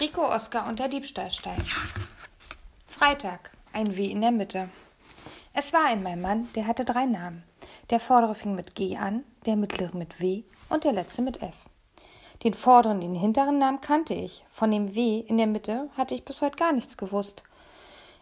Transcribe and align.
Rico 0.00 0.26
Oskar 0.26 0.66
und 0.66 0.78
der 0.78 0.88
Diebstahlstein. 0.88 1.62
Freitag, 2.86 3.50
ein 3.74 3.98
W 3.98 4.06
in 4.06 4.22
der 4.22 4.30
Mitte. 4.30 4.70
Es 5.52 5.74
war 5.74 5.84
einmal 5.84 6.12
ein 6.12 6.22
Mann, 6.22 6.48
der 6.54 6.66
hatte 6.66 6.86
drei 6.86 7.04
Namen. 7.04 7.42
Der 7.90 8.00
vordere 8.00 8.34
fing 8.34 8.54
mit 8.54 8.74
G 8.74 8.96
an, 8.96 9.24
der 9.44 9.56
mittlere 9.56 9.94
mit 9.94 10.18
W 10.18 10.42
und 10.70 10.84
der 10.84 10.94
letzte 10.94 11.20
mit 11.20 11.42
F. 11.42 11.54
Den 12.44 12.54
vorderen, 12.54 13.02
den 13.02 13.14
hinteren 13.14 13.58
Namen 13.58 13.82
kannte 13.82 14.14
ich. 14.14 14.42
Von 14.50 14.70
dem 14.70 14.94
W 14.94 15.18
in 15.18 15.36
der 15.36 15.46
Mitte 15.46 15.90
hatte 15.98 16.14
ich 16.14 16.24
bis 16.24 16.40
heute 16.40 16.56
gar 16.56 16.72
nichts 16.72 16.96
gewusst. 16.96 17.42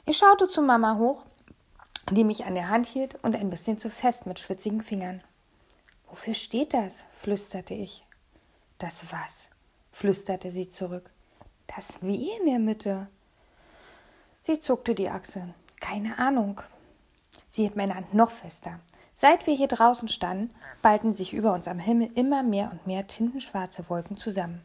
Ich 0.05 0.19
schaute 0.19 0.49
zu 0.49 0.63
Mama 0.63 0.97
hoch, 0.99 1.23
die 2.11 2.25
mich 2.25 2.45
an 2.45 2.57
der 2.57 2.71
Hand 2.71 2.87
hielt 2.87 3.23
und 3.23 3.37
ein 3.37 3.51
bisschen 3.51 3.79
zu 3.79 3.89
fest 3.89 4.27
mit 4.27 4.41
schwitzigen 4.41 4.83
Fingern. 4.83 5.23
Wofür 6.09 6.35
steht 6.35 6.75
das? 6.75 7.05
flüsterte 7.13 7.75
ich. 7.75 8.05
Das 8.79 9.13
was? 9.13 9.51
flüsterte 9.93 10.51
sie 10.51 10.71
zurück. 10.71 11.13
Das 11.75 12.03
W 12.03 12.15
in 12.41 12.47
der 12.47 12.59
Mitte. 12.59 13.09
Sie 14.41 14.59
zuckte 14.59 14.95
die 14.95 15.11
Achseln. 15.11 15.55
Keine 15.81 16.19
Ahnung. 16.19 16.61
Sie 17.49 17.63
hielt 17.63 17.77
meine 17.77 17.95
Hand 17.95 18.15
noch 18.15 18.31
fester. 18.31 18.81
Seit 19.15 19.47
wir 19.47 19.55
hier 19.55 19.69
draußen 19.69 20.09
standen, 20.09 20.55
ballten 20.83 21.15
sich 21.15 21.33
über 21.33 21.53
uns 21.53 21.69
am 21.69 21.79
Himmel 21.79 22.11
immer 22.15 22.43
mehr 22.43 22.71
und 22.73 22.87
mehr 22.87 23.07
tintenschwarze 23.07 23.89
Wolken 23.91 24.17
zusammen. 24.17 24.63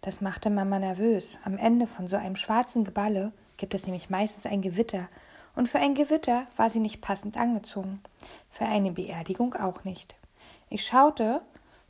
Das 0.00 0.20
machte 0.20 0.50
Mama 0.50 0.78
nervös. 0.78 1.38
Am 1.44 1.56
Ende 1.56 1.86
von 1.86 2.08
so 2.08 2.16
einem 2.16 2.36
schwarzen 2.36 2.84
Geballe 2.84 3.32
gibt 3.56 3.74
es 3.74 3.86
nämlich 3.86 4.10
meistens 4.10 4.46
ein 4.46 4.62
Gewitter, 4.62 5.08
und 5.54 5.68
für 5.68 5.78
ein 5.78 5.94
Gewitter 5.94 6.46
war 6.56 6.70
sie 6.70 6.80
nicht 6.80 7.02
passend 7.02 7.36
angezogen, 7.36 8.00
für 8.50 8.64
eine 8.64 8.92
Beerdigung 8.92 9.54
auch 9.54 9.84
nicht. 9.84 10.14
Ich 10.70 10.84
schaute 10.84 11.42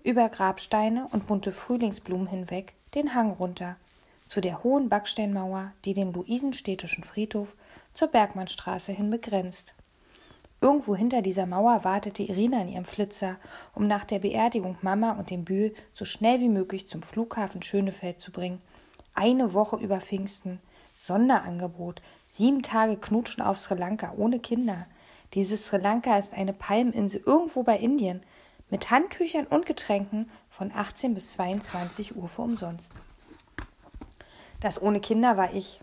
über 0.02 0.28
Grabsteine 0.28 1.08
und 1.12 1.28
bunte 1.28 1.52
Frühlingsblumen 1.52 2.26
hinweg 2.26 2.74
den 2.94 3.14
Hang 3.14 3.30
runter 3.30 3.76
zu 4.32 4.40
der 4.40 4.64
hohen 4.64 4.88
Backsteinmauer, 4.88 5.72
die 5.84 5.92
den 5.92 6.14
Luisenstädtischen 6.14 7.04
Friedhof 7.04 7.54
zur 7.92 8.08
Bergmannstraße 8.08 8.90
hin 8.90 9.10
begrenzt. 9.10 9.74
Irgendwo 10.62 10.96
hinter 10.96 11.20
dieser 11.20 11.44
Mauer 11.44 11.84
wartete 11.84 12.22
Irina 12.22 12.62
in 12.62 12.70
ihrem 12.70 12.86
Flitzer, 12.86 13.36
um 13.74 13.86
nach 13.86 14.06
der 14.06 14.20
Beerdigung 14.20 14.78
Mama 14.80 15.12
und 15.18 15.28
den 15.28 15.44
Bühl 15.44 15.74
so 15.92 16.06
schnell 16.06 16.40
wie 16.40 16.48
möglich 16.48 16.88
zum 16.88 17.02
Flughafen 17.02 17.60
Schönefeld 17.60 18.20
zu 18.20 18.32
bringen. 18.32 18.60
Eine 19.12 19.52
Woche 19.52 19.76
über 19.76 20.00
Pfingsten. 20.00 20.60
Sonderangebot. 20.96 22.00
Sieben 22.26 22.62
Tage 22.62 22.96
Knutschen 22.96 23.42
auf 23.42 23.58
Sri 23.58 23.74
Lanka 23.74 24.14
ohne 24.16 24.38
Kinder. 24.38 24.86
Dieses 25.34 25.66
Sri 25.66 25.76
Lanka 25.76 26.16
ist 26.16 26.32
eine 26.32 26.54
Palmeninsel 26.54 27.22
irgendwo 27.26 27.64
bei 27.64 27.76
Indien. 27.76 28.22
Mit 28.70 28.90
Handtüchern 28.90 29.46
und 29.46 29.66
Getränken 29.66 30.30
von 30.48 30.72
18 30.74 31.12
bis 31.12 31.32
22 31.32 32.16
Uhr 32.16 32.30
für 32.30 32.40
umsonst. 32.40 32.94
Das 34.62 34.80
ohne 34.80 35.00
Kinder 35.00 35.36
war 35.36 35.52
ich. 35.52 35.80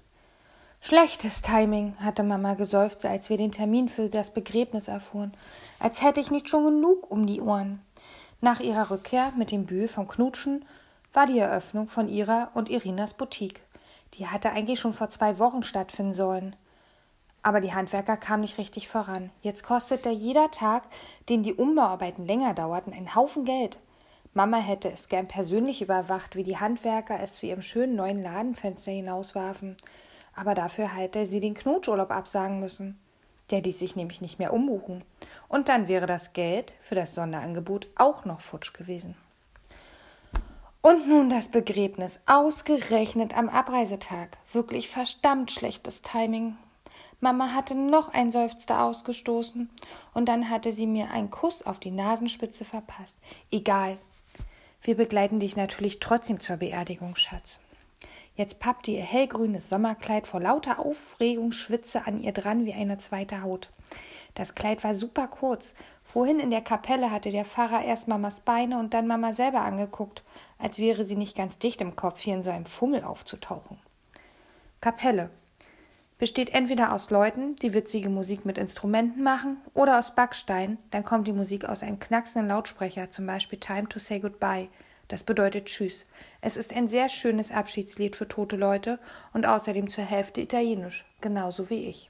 Schlechtes 0.79 1.41
Timing, 1.41 1.95
hatte 1.99 2.23
Mama 2.23 2.53
geseufzt, 2.53 3.05
als 3.05 3.29
wir 3.29 3.35
den 3.35 3.51
Termin 3.51 3.89
für 3.89 4.07
das 4.07 4.33
Begräbnis 4.33 4.87
erfuhren. 4.87 5.33
Als 5.79 6.01
hätte 6.01 6.21
ich 6.21 6.31
nicht 6.31 6.47
schon 6.47 6.63
genug 6.63 7.11
um 7.11 7.27
die 7.27 7.41
Ohren. 7.41 7.81
Nach 8.39 8.61
ihrer 8.61 8.89
Rückkehr 8.89 9.33
mit 9.35 9.51
dem 9.51 9.65
Bühl 9.65 9.89
vom 9.89 10.07
Knutschen 10.07 10.63
war 11.11 11.27
die 11.27 11.39
Eröffnung 11.39 11.89
von 11.89 12.07
ihrer 12.07 12.51
und 12.53 12.69
Irinas 12.69 13.13
Boutique. 13.13 13.61
Die 14.13 14.27
hatte 14.27 14.51
eigentlich 14.51 14.79
schon 14.79 14.93
vor 14.93 15.09
zwei 15.09 15.39
Wochen 15.39 15.63
stattfinden 15.63 16.13
sollen. 16.13 16.55
Aber 17.43 17.59
die 17.59 17.73
Handwerker 17.73 18.15
kamen 18.15 18.41
nicht 18.41 18.57
richtig 18.57 18.87
voran. 18.87 19.29
Jetzt 19.41 19.63
kostete 19.63 20.09
jeder 20.09 20.51
Tag, 20.51 20.83
den 21.27 21.43
die 21.43 21.53
Umbauarbeiten 21.53 22.25
länger 22.25 22.53
dauerten, 22.53 22.93
einen 22.93 23.13
Haufen 23.13 23.43
Geld. 23.43 23.77
Mama 24.33 24.57
hätte 24.57 24.91
es 24.91 25.09
gern 25.09 25.27
persönlich 25.27 25.81
überwacht, 25.81 26.35
wie 26.35 26.43
die 26.43 26.57
Handwerker 26.57 27.19
es 27.19 27.35
zu 27.35 27.47
ihrem 27.47 27.61
schönen 27.61 27.95
neuen 27.95 28.21
Ladenfenster 28.21 28.91
hinauswarfen. 28.91 29.75
Aber 30.35 30.53
dafür 30.53 30.95
hätte 30.95 31.25
sie 31.25 31.39
den 31.39 31.55
Knutschurlaub 31.55 32.11
absagen 32.11 32.59
müssen. 32.59 32.99
Der 33.49 33.61
ließ 33.61 33.79
sich 33.79 33.95
nämlich 33.95 34.21
nicht 34.21 34.37
mehr 34.37 34.53
umbuchen. 34.53 35.03
Und 35.47 35.69
dann 35.69 35.87
wäre 35.87 36.05
das 36.05 36.33
Geld 36.33 36.75
für 36.81 36.95
das 36.95 37.15
Sonderangebot 37.15 37.87
auch 37.95 38.25
noch 38.25 38.41
futsch 38.41 38.73
gewesen. 38.73 39.15
Und 40.81 41.09
nun 41.09 41.29
das 41.29 41.49
Begräbnis, 41.49 42.19
ausgerechnet 42.25 43.35
am 43.35 43.49
Abreisetag. 43.49 44.37
Wirklich 44.53 44.87
verdammt 44.87 45.51
schlechtes 45.51 46.01
Timing. 46.03 46.55
Mama 47.19 47.53
hatte 47.53 47.75
noch 47.75 48.13
ein 48.13 48.31
Seufzer 48.31 48.81
ausgestoßen 48.81 49.69
und 50.13 50.25
dann 50.29 50.49
hatte 50.49 50.71
sie 50.71 50.87
mir 50.87 51.11
einen 51.11 51.31
Kuss 51.31 51.61
auf 51.61 51.79
die 51.79 51.91
Nasenspitze 51.91 52.63
verpasst. 52.63 53.17
Egal, 53.51 53.97
wir 54.81 54.95
begleiten 54.95 55.39
dich 55.39 55.55
natürlich 55.55 55.99
trotzdem 55.99 56.39
zur 56.39 56.57
Beerdigung, 56.57 57.15
Schatz. 57.15 57.59
Jetzt 58.35 58.59
pappte 58.59 58.91
ihr 58.91 59.03
hellgrünes 59.03 59.67
Sommerkleid 59.67 60.25
vor 60.25 60.39
lauter 60.39 60.79
Aufregung 60.79 61.51
schwitze 61.51 62.07
an 62.07 62.21
ihr 62.21 62.31
dran 62.31 62.65
wie 62.65 62.73
eine 62.73 62.97
zweite 62.97 63.41
Haut. 63.41 63.69
Das 64.35 64.55
Kleid 64.55 64.83
war 64.83 64.95
super 64.95 65.27
kurz. 65.27 65.73
Vorhin 66.03 66.39
in 66.39 66.51
der 66.51 66.61
Kapelle 66.61 67.11
hatte 67.11 67.31
der 67.31 67.43
Pfarrer 67.43 67.83
erst 67.83 68.07
Mamas 68.07 68.39
Beine 68.39 68.79
und 68.79 68.93
dann 68.93 69.07
Mama 69.07 69.33
selber 69.33 69.61
angeguckt, 69.61 70.23
als 70.57 70.79
wäre 70.79 71.03
sie 71.03 71.17
nicht 71.17 71.35
ganz 71.35 71.59
dicht 71.59 71.81
im 71.81 71.95
Kopf, 71.95 72.21
hier 72.21 72.35
in 72.35 72.43
so 72.43 72.49
einem 72.49 72.65
Fummel 72.65 73.03
aufzutauchen. 73.03 73.77
Kapelle 74.79 75.29
besteht 76.19 76.53
entweder 76.53 76.93
aus 76.93 77.09
Leuten, 77.09 77.55
die 77.55 77.73
witzige 77.73 78.09
Musik 78.09 78.45
mit 78.45 78.57
Instrumenten 78.57 79.23
machen, 79.23 79.57
oder 79.73 79.97
aus 79.97 80.13
Backstein, 80.13 80.77
dann 80.91 81.05
kommt 81.05 81.27
die 81.27 81.33
Musik 81.33 81.65
aus 81.65 81.81
einem 81.81 81.99
knacksenden 81.99 82.49
Lautsprecher, 82.49 83.09
zum 83.09 83.25
Beispiel 83.25 83.59
Time 83.59 83.87
to 83.89 83.97
Say 83.97 84.19
Goodbye. 84.19 84.67
Das 85.07 85.23
bedeutet 85.23 85.65
Tschüss. 85.65 86.05
Es 86.41 86.55
ist 86.55 86.75
ein 86.75 86.87
sehr 86.87 87.09
schönes 87.09 87.49
Abschiedslied 87.49 88.15
für 88.15 88.27
tote 88.27 88.57
Leute 88.57 88.99
und 89.33 89.47
außerdem 89.47 89.89
zur 89.89 90.03
Hälfte 90.03 90.41
italienisch, 90.41 91.05
genauso 91.19 91.71
wie 91.71 91.85
ich. 91.85 92.09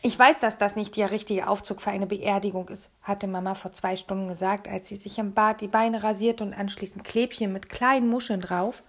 Ich 0.00 0.16
weiß, 0.16 0.38
dass 0.38 0.56
das 0.56 0.76
nicht 0.76 0.96
der 0.96 1.10
richtige 1.10 1.48
Aufzug 1.48 1.82
für 1.82 1.90
eine 1.90 2.06
Beerdigung 2.06 2.68
ist, 2.68 2.88
hatte 3.02 3.26
Mama 3.26 3.56
vor 3.56 3.72
zwei 3.72 3.96
Stunden 3.96 4.28
gesagt, 4.28 4.68
als 4.68 4.86
sie 4.86 4.96
sich 4.96 5.18
im 5.18 5.34
Bad 5.34 5.60
die 5.60 5.66
Beine 5.66 6.04
rasierte 6.04 6.44
und 6.44 6.54
anschließend 6.54 7.02
Klebchen 7.02 7.52
mit 7.52 7.68
kleinen 7.68 8.08
Muscheln 8.08 8.40
drauf 8.40 8.84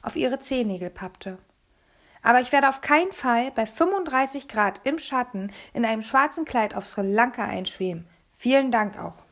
auf 0.00 0.14
ihre 0.14 0.38
Zehennägel 0.38 0.90
pappte. 0.90 1.38
Aber 2.24 2.40
ich 2.40 2.52
werde 2.52 2.70
auf 2.70 2.80
keinen 2.80 3.12
Fall 3.12 3.52
bei 3.52 3.66
35 3.66 4.48
Grad 4.48 4.80
im 4.84 4.98
Schatten 4.98 5.52
in 5.74 5.84
einem 5.84 6.02
schwarzen 6.02 6.46
Kleid 6.46 6.74
auf 6.74 6.86
Sri 6.86 7.02
Lanka 7.02 7.44
einschweben. 7.44 8.08
Vielen 8.32 8.72
Dank 8.72 8.98
auch. 8.98 9.22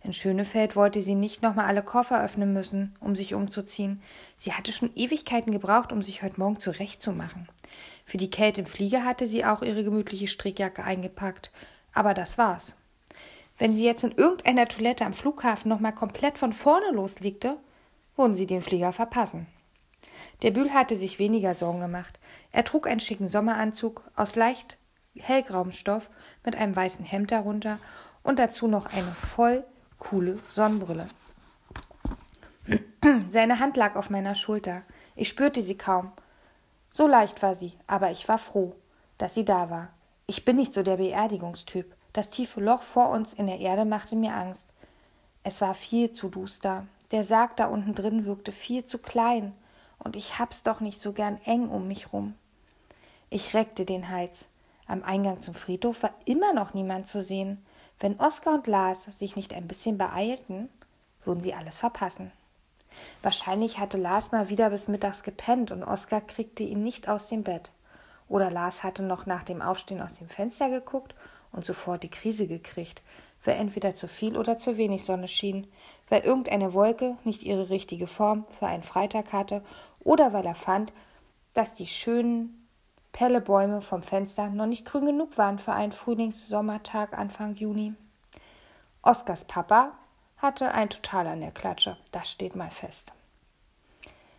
In 0.00 0.12
Schönefeld 0.12 0.76
wollte 0.76 1.02
sie 1.02 1.16
nicht 1.16 1.42
nochmal 1.42 1.66
alle 1.66 1.82
Koffer 1.82 2.22
öffnen 2.22 2.52
müssen, 2.52 2.94
um 3.00 3.16
sich 3.16 3.34
umzuziehen. 3.34 4.00
Sie 4.36 4.52
hatte 4.52 4.70
schon 4.70 4.94
Ewigkeiten 4.94 5.50
gebraucht, 5.50 5.92
um 5.92 6.02
sich 6.02 6.22
heute 6.22 6.38
Morgen 6.38 6.60
zurechtzumachen. 6.60 7.48
Für 8.04 8.16
die 8.16 8.30
Kälte 8.30 8.60
im 8.60 8.66
Flieger 8.68 9.04
hatte 9.04 9.26
sie 9.26 9.44
auch 9.44 9.62
ihre 9.62 9.82
gemütliche 9.82 10.28
Strickjacke 10.28 10.84
eingepackt. 10.84 11.50
Aber 11.94 12.14
das 12.14 12.38
war's. 12.38 12.76
Wenn 13.58 13.74
sie 13.74 13.84
jetzt 13.84 14.04
in 14.04 14.12
irgendeiner 14.12 14.68
Toilette 14.68 15.04
am 15.04 15.14
Flughafen 15.14 15.68
nochmal 15.68 15.94
komplett 15.94 16.38
von 16.38 16.52
vorne 16.52 16.92
loslegte, 16.92 17.56
würden 18.14 18.36
sie 18.36 18.46
den 18.46 18.62
Flieger 18.62 18.92
verpassen. 18.92 19.48
Der 20.42 20.50
Bühl 20.50 20.72
hatte 20.72 20.96
sich 20.96 21.18
weniger 21.18 21.54
Sorgen 21.54 21.80
gemacht. 21.80 22.18
Er 22.52 22.64
trug 22.64 22.86
einen 22.86 23.00
schicken 23.00 23.28
Sommeranzug 23.28 24.02
aus 24.16 24.36
leicht 24.36 24.78
hellgrauem 25.16 25.72
Stoff 25.72 26.10
mit 26.44 26.56
einem 26.56 26.74
weißen 26.74 27.04
Hemd 27.04 27.30
darunter 27.30 27.78
und 28.22 28.38
dazu 28.38 28.66
noch 28.66 28.86
eine 28.86 29.12
voll 29.12 29.64
coole 29.98 30.38
Sonnenbrille. 30.50 31.08
Seine 33.28 33.60
Hand 33.60 33.76
lag 33.76 33.96
auf 33.96 34.10
meiner 34.10 34.34
Schulter. 34.34 34.82
Ich 35.14 35.28
spürte 35.28 35.62
sie 35.62 35.76
kaum. 35.76 36.12
So 36.90 37.06
leicht 37.06 37.42
war 37.42 37.54
sie, 37.54 37.74
aber 37.86 38.10
ich 38.10 38.28
war 38.28 38.38
froh, 38.38 38.74
dass 39.18 39.34
sie 39.34 39.44
da 39.44 39.70
war. 39.70 39.90
Ich 40.26 40.44
bin 40.44 40.56
nicht 40.56 40.72
so 40.72 40.82
der 40.82 40.96
Beerdigungstyp. 40.96 41.94
Das 42.12 42.30
tiefe 42.30 42.60
Loch 42.60 42.82
vor 42.82 43.10
uns 43.10 43.34
in 43.34 43.46
der 43.46 43.58
Erde 43.60 43.84
machte 43.84 44.16
mir 44.16 44.34
Angst. 44.34 44.68
Es 45.42 45.60
war 45.60 45.74
viel 45.74 46.12
zu 46.12 46.28
duster. 46.28 46.86
Der 47.10 47.24
Sarg 47.24 47.56
da 47.56 47.66
unten 47.66 47.94
drin 47.94 48.24
wirkte 48.24 48.52
viel 48.52 48.84
zu 48.86 48.98
klein 48.98 49.52
und 49.98 50.16
ich 50.16 50.38
hab's 50.38 50.62
doch 50.62 50.80
nicht 50.80 51.00
so 51.00 51.12
gern 51.12 51.40
eng 51.44 51.68
um 51.68 51.88
mich 51.88 52.12
rum. 52.12 52.34
Ich 53.30 53.54
reckte 53.54 53.84
den 53.84 54.10
Hals. 54.10 54.46
Am 54.86 55.02
Eingang 55.02 55.40
zum 55.40 55.54
Friedhof 55.54 56.02
war 56.02 56.14
immer 56.24 56.52
noch 56.52 56.74
niemand 56.74 57.06
zu 57.06 57.22
sehen. 57.22 57.64
Wenn 58.00 58.20
Oskar 58.20 58.54
und 58.54 58.66
Lars 58.66 59.04
sich 59.04 59.34
nicht 59.36 59.54
ein 59.54 59.66
bisschen 59.66 59.98
beeilten, 59.98 60.68
würden 61.24 61.40
sie 61.40 61.54
alles 61.54 61.78
verpassen. 61.78 62.32
Wahrscheinlich 63.22 63.78
hatte 63.78 63.98
Lars 63.98 64.30
mal 64.30 64.50
wieder 64.50 64.70
bis 64.70 64.88
mittags 64.88 65.22
gepennt 65.22 65.70
und 65.70 65.82
Oskar 65.82 66.20
kriegte 66.20 66.62
ihn 66.62 66.82
nicht 66.84 67.08
aus 67.08 67.28
dem 67.28 67.42
Bett. 67.42 67.72
Oder 68.28 68.50
Lars 68.50 68.82
hatte 68.82 69.02
noch 69.02 69.26
nach 69.26 69.42
dem 69.42 69.62
Aufstehen 69.62 70.00
aus 70.00 70.14
dem 70.14 70.28
Fenster 70.28 70.70
geguckt 70.70 71.14
und 71.52 71.64
sofort 71.64 72.02
die 72.02 72.10
Krise 72.10 72.46
gekriegt, 72.46 73.02
weil 73.44 73.56
entweder 73.56 73.94
zu 73.94 74.08
viel 74.08 74.36
oder 74.36 74.58
zu 74.58 74.76
wenig 74.76 75.04
Sonne 75.04 75.28
schien, 75.28 75.66
weil 76.08 76.22
irgendeine 76.22 76.72
Wolke 76.72 77.16
nicht 77.24 77.42
ihre 77.42 77.70
richtige 77.70 78.06
Form 78.06 78.46
für 78.50 78.66
einen 78.66 78.82
Freitag 78.82 79.32
hatte 79.32 79.62
oder 80.00 80.32
weil 80.32 80.46
er 80.46 80.54
fand, 80.54 80.92
dass 81.52 81.74
die 81.74 81.86
schönen 81.86 82.66
Pellebäume 83.12 83.80
vom 83.80 84.02
Fenster 84.02 84.50
noch 84.50 84.66
nicht 84.66 84.84
grün 84.84 85.06
genug 85.06 85.38
waren 85.38 85.58
für 85.58 85.72
einen 85.72 85.92
Frühlingssommertag 85.92 87.16
Anfang 87.16 87.54
Juni. 87.54 87.94
Oskars 89.02 89.44
Papa 89.44 89.92
hatte 90.38 90.72
ein 90.72 90.90
Total 90.90 91.26
an 91.28 91.40
der 91.40 91.52
Klatsche, 91.52 91.96
das 92.10 92.30
steht 92.30 92.56
mal 92.56 92.70
fest. 92.70 93.12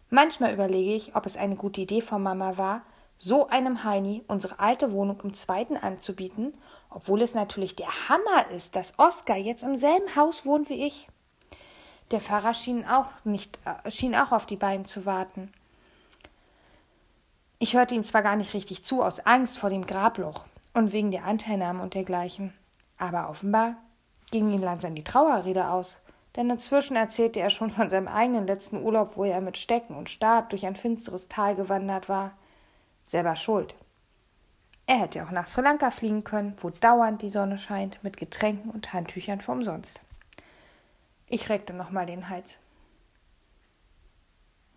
Manchmal 0.09 0.53
überlege 0.53 0.93
ich, 0.93 1.15
ob 1.15 1.25
es 1.25 1.37
eine 1.37 1.55
gute 1.55 1.81
Idee 1.81 2.01
von 2.01 2.21
Mama 2.21 2.57
war, 2.57 2.81
so 3.17 3.47
einem 3.47 3.83
Heini 3.83 4.23
unsere 4.27 4.59
alte 4.59 4.91
Wohnung 4.91 5.19
im 5.23 5.33
zweiten 5.33 5.77
anzubieten, 5.77 6.53
obwohl 6.89 7.21
es 7.21 7.33
natürlich 7.33 7.75
der 7.75 8.09
Hammer 8.09 8.49
ist, 8.51 8.75
dass 8.75 8.97
Oskar 8.97 9.37
jetzt 9.37 9.63
im 9.63 9.77
selben 9.77 10.15
Haus 10.15 10.45
wohnt 10.45 10.69
wie 10.69 10.85
ich. 10.85 11.07
Der 12.11 12.21
Pfarrer 12.21 12.53
schien 12.53 12.85
auch 12.85 13.07
nicht, 13.23 13.59
äh, 13.65 13.89
schien 13.89 14.15
auch 14.15 14.31
auf 14.31 14.45
die 14.45 14.57
beiden 14.57 14.85
zu 14.85 15.05
warten. 15.05 15.51
Ich 17.57 17.73
hörte 17.73 17.95
ihm 17.95 18.03
zwar 18.03 18.21
gar 18.21 18.35
nicht 18.35 18.53
richtig 18.53 18.83
zu, 18.83 19.01
aus 19.01 19.21
Angst 19.21 19.57
vor 19.57 19.69
dem 19.69 19.87
Grabloch 19.87 20.45
und 20.73 20.91
wegen 20.91 21.09
der 21.09 21.23
Anteilnahme 21.23 21.81
und 21.81 21.93
dergleichen, 21.93 22.53
aber 22.97 23.29
offenbar 23.29 23.77
ging 24.29 24.51
ihm 24.51 24.61
langsam 24.61 24.93
die 24.93 25.03
Trauerrede 25.03 25.69
aus, 25.69 25.97
denn 26.35 26.49
inzwischen 26.49 26.97
erzählte 26.97 27.39
er 27.39 27.49
schon 27.49 27.69
von 27.69 27.89
seinem 27.89 28.09
eigenen 28.09 28.45
letzten 28.45 28.83
Urlaub, 28.83 29.15
wo 29.15 29.23
er 29.23 29.41
mit 29.41 29.57
Stecken 29.57 29.95
und 29.95 30.09
Stab 30.09 30.49
durch 30.49 30.65
ein 30.65 30.75
finsteres 30.75 31.29
Tal 31.29 31.55
gewandert 31.55 32.09
war. 32.09 32.31
Selber 33.05 33.35
schuld. 33.35 33.75
Er 34.87 34.99
hätte 34.99 35.23
auch 35.23 35.31
nach 35.31 35.47
Sri 35.47 35.61
Lanka 35.61 35.89
fliegen 35.89 36.23
können, 36.23 36.55
wo 36.57 36.69
dauernd 36.69 37.21
die 37.21 37.29
Sonne 37.29 37.57
scheint, 37.57 38.03
mit 38.03 38.17
Getränken 38.17 38.69
und 38.71 38.93
Handtüchern 38.93 39.41
für 39.41 39.51
umsonst. 39.51 40.01
Ich 41.27 41.49
reckte 41.49 41.73
nochmal 41.73 42.05
den 42.05 42.29
Hals. 42.29 42.57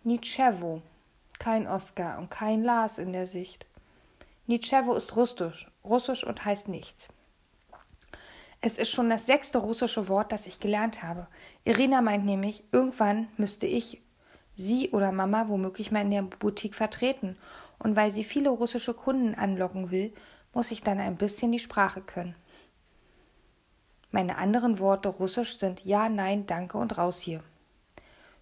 Nicevo, 0.03 0.81
kein 1.37 1.67
Oskar 1.67 2.17
und 2.17 2.31
kein 2.31 2.63
Lars 2.63 2.97
in 2.97 3.13
der 3.13 3.27
Sicht. 3.27 3.65
Nicevo 4.47 4.95
ist 4.95 5.15
russisch, 5.15 5.69
russisch 5.83 6.23
und 6.23 6.43
heißt 6.45 6.69
nichts. 6.69 7.09
Es 8.61 8.77
ist 8.77 8.89
schon 8.89 9.09
das 9.09 9.25
sechste 9.25 9.59
russische 9.59 10.07
Wort, 10.07 10.31
das 10.31 10.47
ich 10.47 10.59
gelernt 10.59 11.03
habe. 11.03 11.27
Irina 11.63 12.01
meint 12.01 12.25
nämlich, 12.25 12.63
irgendwann 12.71 13.27
müsste 13.37 13.67
ich 13.67 14.01
sie 14.55 14.89
oder 14.89 15.11
Mama 15.11 15.47
womöglich 15.47 15.91
mal 15.91 16.01
in 16.01 16.11
der 16.11 16.23
Boutique 16.23 16.75
vertreten. 16.75 17.37
Und 17.79 17.95
weil 17.95 18.11
sie 18.11 18.23
viele 18.23 18.49
russische 18.49 18.93
Kunden 18.93 19.35
anlocken 19.35 19.89
will, 19.89 20.13
muss 20.53 20.71
ich 20.71 20.83
dann 20.83 20.99
ein 20.99 21.15
bisschen 21.15 21.51
die 21.51 21.59
Sprache 21.59 22.01
können. 22.01 22.35
Meine 24.11 24.37
anderen 24.37 24.79
Worte 24.79 25.09
russisch 25.09 25.57
sind 25.57 25.85
Ja, 25.85 26.09
Nein, 26.09 26.47
Danke 26.47 26.77
und 26.77 26.97
raus 26.97 27.19
hier. 27.19 27.41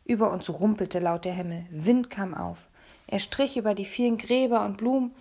Über 0.05 0.31
uns 0.31 0.49
rumpelte 0.49 0.99
laut 0.99 1.25
der 1.25 1.33
Himmel, 1.33 1.65
Wind 1.69 2.09
kam 2.09 2.33
auf. 2.33 2.67
Er 3.07 3.19
strich 3.19 3.57
über 3.57 3.75
die 3.75 3.85
vielen 3.85 4.17
Gräber 4.17 4.63
und 4.63 4.77
Blumen 4.77 5.13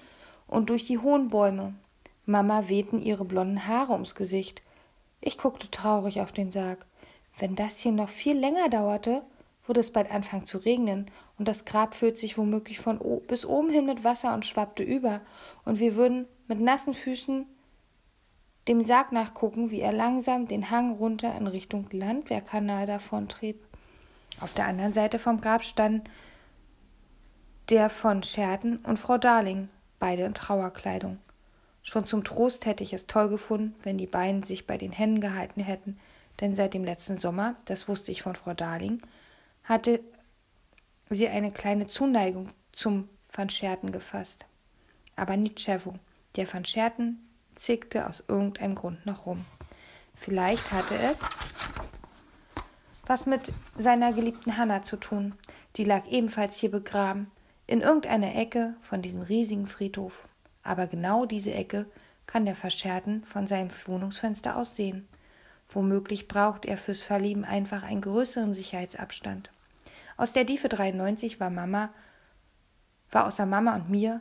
und 0.46 0.70
durch 0.70 0.84
die 0.84 0.98
hohen 0.98 1.28
Bäume. 1.28 1.74
Mama 2.24 2.68
wehten 2.68 3.02
ihre 3.02 3.24
blonden 3.24 3.66
Haare 3.66 3.92
ums 3.92 4.14
Gesicht. 4.14 4.62
Ich 5.20 5.38
guckte 5.38 5.70
traurig 5.70 6.20
auf 6.20 6.30
den 6.30 6.52
Sarg. 6.52 6.86
Wenn 7.38 7.56
das 7.56 7.78
hier 7.78 7.92
noch 7.92 8.08
viel 8.08 8.38
länger 8.38 8.68
dauerte, 8.68 9.22
würde 9.66 9.80
es 9.80 9.92
bald 9.92 10.10
anfangen 10.10 10.46
zu 10.46 10.58
regnen, 10.58 11.10
und 11.38 11.48
das 11.48 11.64
Grab 11.64 11.94
füllt 11.94 12.18
sich 12.18 12.38
womöglich 12.38 12.78
von 12.78 13.00
bis 13.26 13.44
oben 13.44 13.70
hin 13.70 13.86
mit 13.86 14.04
Wasser 14.04 14.34
und 14.34 14.46
schwappte 14.46 14.82
über, 14.82 15.20
und 15.64 15.78
wir 15.78 15.96
würden 15.96 16.26
mit 16.48 16.60
nassen 16.60 16.94
Füßen 16.94 17.46
dem 18.68 18.82
Sarg 18.82 19.12
nachgucken, 19.12 19.70
wie 19.70 19.80
er 19.80 19.92
langsam 19.92 20.48
den 20.48 20.70
Hang 20.70 20.92
runter 20.92 21.36
in 21.36 21.46
Richtung 21.46 21.88
Landwehrkanal 21.92 22.86
davontrieb. 22.86 23.64
Auf 24.40 24.52
der 24.54 24.66
anderen 24.66 24.92
Seite 24.92 25.18
vom 25.18 25.40
Grab 25.40 25.64
standen 25.64 26.04
der 27.70 27.90
von 27.90 28.22
Scherten 28.22 28.78
und 28.78 28.98
Frau 28.98 29.18
Darling, 29.18 29.68
beide 29.98 30.22
in 30.22 30.34
Trauerkleidung. 30.34 31.18
Schon 31.82 32.04
zum 32.04 32.24
Trost 32.24 32.66
hätte 32.66 32.84
ich 32.84 32.92
es 32.92 33.06
toll 33.06 33.28
gefunden, 33.28 33.74
wenn 33.82 33.98
die 33.98 34.06
beiden 34.06 34.42
sich 34.42 34.66
bei 34.66 34.76
den 34.76 34.92
Händen 34.92 35.20
gehalten 35.20 35.60
hätten, 35.60 35.98
denn 36.40 36.54
seit 36.54 36.74
dem 36.74 36.84
letzten 36.84 37.18
Sommer, 37.18 37.54
das 37.64 37.88
wusste 37.88 38.12
ich 38.12 38.22
von 38.22 38.34
Frau 38.34 38.54
Darling, 38.54 39.00
hatte 39.66 40.00
sie 41.10 41.28
eine 41.28 41.52
kleine 41.52 41.86
Zuneigung 41.86 42.50
zum 42.72 43.08
Van 43.30 43.50
Scherten 43.50 43.92
gefasst. 43.92 44.46
Aber 45.16 45.36
Nitschewo, 45.36 45.94
der 46.36 46.52
Van 46.52 46.64
Scherten 46.64 47.28
zickte 47.54 48.08
aus 48.08 48.24
irgendeinem 48.28 48.74
Grund 48.74 49.04
noch 49.06 49.26
rum. 49.26 49.44
Vielleicht 50.14 50.72
hatte 50.72 50.96
es 50.96 51.28
was 53.06 53.26
mit 53.26 53.52
seiner 53.76 54.12
geliebten 54.12 54.56
Hanna 54.56 54.82
zu 54.82 54.96
tun. 54.96 55.34
Die 55.76 55.84
lag 55.84 56.06
ebenfalls 56.08 56.56
hier 56.56 56.70
begraben, 56.70 57.30
in 57.66 57.80
irgendeiner 57.80 58.34
Ecke 58.34 58.74
von 58.80 59.02
diesem 59.02 59.22
riesigen 59.22 59.68
Friedhof. 59.68 60.28
Aber 60.62 60.86
genau 60.86 61.26
diese 61.26 61.52
Ecke 61.54 61.86
kann 62.26 62.46
der 62.46 62.56
Verscherten 62.56 63.24
von 63.24 63.46
seinem 63.46 63.70
Wohnungsfenster 63.86 64.56
aus 64.56 64.74
sehen. 64.74 65.06
Womöglich 65.68 66.28
braucht 66.28 66.64
er 66.64 66.78
fürs 66.78 67.02
Verlieben 67.02 67.44
einfach 67.44 67.82
einen 67.82 68.00
größeren 68.00 68.54
Sicherheitsabstand. 68.54 69.50
Aus 70.16 70.32
der 70.32 70.44
Diefe 70.44 70.68
93 70.68 71.40
war 71.40 71.50
Mama, 71.50 71.90
war 73.10 73.26
außer 73.26 73.46
Mama 73.46 73.74
und 73.74 73.90
mir 73.90 74.20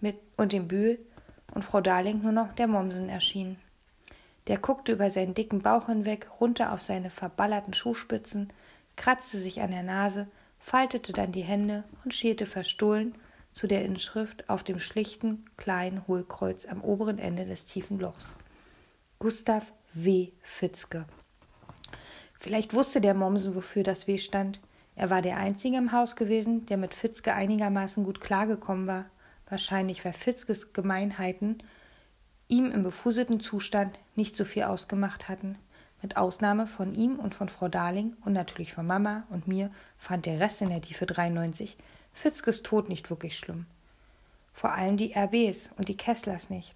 mit 0.00 0.16
und 0.36 0.52
dem 0.52 0.68
Bühl 0.68 0.98
und 1.54 1.64
Frau 1.64 1.80
Darling 1.80 2.22
nur 2.22 2.32
noch 2.32 2.54
der 2.54 2.66
Mommsen 2.66 3.08
erschienen. 3.08 3.58
Der 4.46 4.58
guckte 4.58 4.92
über 4.92 5.10
seinen 5.10 5.34
dicken 5.34 5.60
Bauch 5.60 5.86
hinweg, 5.86 6.28
runter 6.40 6.72
auf 6.72 6.80
seine 6.80 7.10
verballerten 7.10 7.74
Schuhspitzen, 7.74 8.52
kratzte 8.96 9.38
sich 9.38 9.60
an 9.60 9.70
der 9.70 9.82
Nase, 9.82 10.28
faltete 10.58 11.12
dann 11.12 11.32
die 11.32 11.42
Hände 11.42 11.84
und 12.04 12.14
schielte 12.14 12.46
verstohlen 12.46 13.14
zu 13.52 13.66
der 13.66 13.84
Inschrift 13.84 14.48
auf 14.48 14.62
dem 14.62 14.80
schlichten, 14.80 15.44
kleinen 15.56 16.06
Hohlkreuz 16.06 16.64
am 16.66 16.82
oberen 16.82 17.18
Ende 17.18 17.44
des 17.44 17.66
tiefen 17.66 17.98
Lochs. 17.98 18.34
Gustav 19.18 19.72
W. 19.92 20.30
Fitzke. 20.40 21.04
Vielleicht 22.38 22.72
wusste 22.72 23.00
der 23.00 23.14
Mommsen, 23.14 23.54
wofür 23.54 23.82
das 23.82 24.06
W 24.06 24.16
stand. 24.16 24.60
Er 25.00 25.08
war 25.08 25.22
der 25.22 25.38
Einzige 25.38 25.78
im 25.78 25.92
Haus 25.92 26.14
gewesen, 26.14 26.66
der 26.66 26.76
mit 26.76 26.92
Fitzke 26.92 27.32
einigermaßen 27.32 28.04
gut 28.04 28.20
klargekommen 28.20 28.86
war 28.86 29.06
wahrscheinlich 29.48 30.04
weil 30.04 30.12
Fitzkes 30.12 30.74
Gemeinheiten 30.74 31.62
ihm 32.48 32.70
im 32.70 32.82
befuselten 32.82 33.40
Zustand 33.40 33.98
nicht 34.14 34.36
so 34.36 34.44
viel 34.44 34.64
ausgemacht 34.64 35.30
hatten. 35.30 35.56
Mit 36.02 36.18
Ausnahme 36.18 36.66
von 36.66 36.94
ihm 36.94 37.18
und 37.18 37.34
von 37.34 37.48
Frau 37.48 37.68
Darling 37.68 38.14
und 38.26 38.34
natürlich 38.34 38.74
von 38.74 38.86
Mama 38.86 39.24
und 39.30 39.48
mir 39.48 39.70
fand 39.98 40.26
der 40.26 40.38
Rest 40.38 40.60
in 40.60 40.68
der 40.68 40.82
Tiefe 40.82 41.06
93 41.06 41.78
Fitzkes 42.12 42.62
Tod 42.62 42.90
nicht 42.90 43.08
wirklich 43.08 43.38
schlimm. 43.38 43.64
Vor 44.52 44.72
allem 44.74 44.98
die 44.98 45.14
RBs 45.14 45.70
und 45.78 45.88
die 45.88 45.96
Kesslers 45.96 46.50
nicht. 46.50 46.74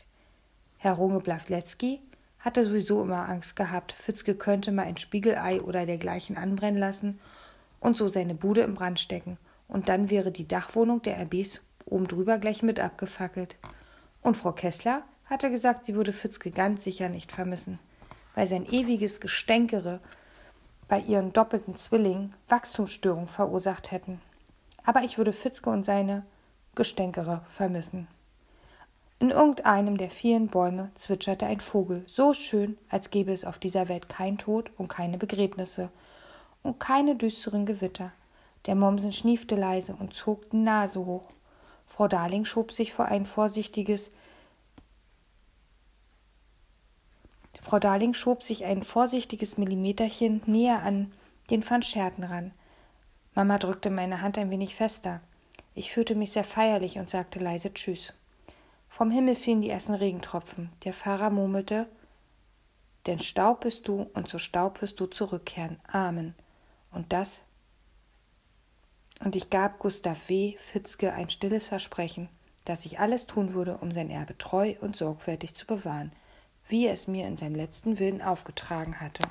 Herr 0.79 0.95
Runge 0.95 1.21
Blawlecki 1.21 2.01
hatte 2.39 2.65
sowieso 2.65 3.03
immer 3.03 3.29
Angst 3.29 3.55
gehabt, 3.55 3.93
Fitzke 3.93 4.35
könnte 4.35 4.73
mal 4.73 4.85
ein 4.87 4.97
Spiegelei 4.97 5.61
oder 5.61 5.85
dergleichen 5.85 6.39
anbrennen 6.39 6.81
lassen 6.81 7.21
und 7.85 7.99
so 7.99 8.09
seine 8.09 8.35
Bude 8.35 8.63
im 8.63 8.75
Brand 8.75 8.99
stecken, 8.99 9.37
und 9.69 9.89
dann 9.89 10.09
wäre 10.11 10.33
die 10.33 10.49
Dachwohnung 10.49 11.03
der 11.03 11.19
RBs 11.21 11.61
oben 11.85 12.09
drüber 12.09 12.39
gleich 12.39 12.63
mit 12.63 12.81
abgefackelt. 12.81 13.57
Und 14.23 14.37
Frau 14.37 14.53
Kessler 14.53 15.03
hatte 15.27 15.51
gesagt, 15.51 15.85
sie 15.85 15.95
würde 15.95 16.15
Fitzke 16.15 16.51
ganz 16.51 16.83
sicher 16.83 17.11
nicht 17.11 17.31
vermissen, 17.31 17.79
weil 18.35 18.47
sein 18.47 18.67
ewiges 18.67 19.21
Gestänkere 19.21 20.01
bei 20.89 20.99
ihren 20.99 21.35
doppelten 21.35 21.77
Zwillingen 21.77 22.35
Wachstumsstörungen 22.49 23.29
verursacht 23.29 23.91
hätten. 23.91 24.21
Aber 24.85 25.03
ich 25.03 25.19
würde 25.19 25.35
Fitzke 25.35 25.69
und 25.69 25.85
seine 25.85 26.25
Gestänkere 26.75 27.43
vermissen. 27.51 28.09
In 29.19 29.31
irgendeinem 29.31 29.99
der 29.99 30.11
vielen 30.11 30.49
Bäume 30.49 30.91
zwitscherte 30.95 31.47
ein 31.47 31.61
Vogel, 31.61 32.05
so 32.07 32.33
schön, 32.33 32.79
als 32.89 33.11
gäbe 33.11 33.33
es 33.33 33.45
auf 33.45 33.59
dieser 33.59 33.89
Welt 33.91 34.09
kein 34.09 34.39
Tod 34.39 34.71
und 34.79 34.89
keine 34.89 35.19
Begräbnisse 35.19 35.91
und 36.65 36.81
keine 36.81 37.15
düsteren 37.15 37.67
Gewitter. 37.67 38.13
Der 38.67 38.75
Mommsen 38.75 39.13
schniefte 39.13 39.55
leise 39.55 39.95
und 39.95 40.15
zog 40.15 40.51
die 40.51 40.57
Nase 40.57 41.05
hoch. 41.05 41.31
Frau 41.87 42.09
Darling 42.09 42.45
schob 42.45 42.73
sich 42.73 42.93
vor 42.93 43.05
ein 43.05 43.27
vorsichtiges 43.27 44.11
Frau 47.61 47.79
Darling 47.79 48.13
schob 48.13 48.43
sich 48.43 48.65
ein 48.65 48.83
vorsichtiges 48.83 49.57
Millimeterchen 49.57 50.43
näher 50.47 50.83
an 50.83 51.13
den 51.51 51.69
Van 51.69 51.83
Scherten 51.83 52.25
ran. 52.25 52.53
Mama 53.35 53.59
drückte 53.59 53.91
meine 53.91 54.21
Hand 54.21 54.39
ein 54.39 54.51
wenig 54.51 54.75
fester. 54.75 55.21
Ich 55.75 55.93
fühlte 55.93 56.15
mich 56.15 56.33
sehr 56.33 56.45
feierlich 56.45 56.99
und 56.99 57.09
sagte 57.09 57.39
leise 57.39 57.73
Tschüss. 57.73 58.13
Vom 58.89 59.11
Himmel 59.11 59.35
fielen 59.35 59.63
die 59.63 59.71
ersten 59.71 59.95
Regentropfen. 59.95 60.71
Der 60.85 60.93
Pfarrer 60.93 61.31
murmelte 61.31 61.89
Denn 63.07 63.19
Staub 63.19 63.61
bist 63.61 63.89
du 63.89 64.07
und 64.15 64.29
zu 64.29 64.39
Staub 64.39 64.83
wirst 64.83 65.01
du 65.01 65.07
zurückkehren. 65.07 65.81
Amen. 65.87 66.35
Und 66.95 67.13
das 67.13 67.41
und 69.21 69.37
ich 69.37 69.51
gab 69.51 69.79
Gustav 69.79 70.29
W. 70.29 70.57
Fitzke 70.59 71.13
ein 71.13 71.31
stilles 71.31 71.69
Versprechen, 71.69 72.29
dass 72.65 72.85
ich 72.85 72.99
alles 72.99 73.27
tun 73.27 73.55
würde, 73.55 73.79
um 73.79 73.93
sein 73.93 74.11
Erbe 74.11 74.37
treu 74.39 74.75
und 74.81 74.97
sorgfältig 74.97 75.55
zu 75.55 75.67
bewahren, 75.67 76.13
wie 76.69 76.87
er 76.87 76.95
es 76.95 77.07
mir 77.07 77.27
in 77.27 77.37
seinem 77.37 77.55
letzten 77.55 77.99
Willen 77.99 78.23
aufgetragen 78.23 79.01
hatte. 79.01 79.23